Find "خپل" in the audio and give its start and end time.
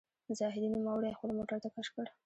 1.17-1.29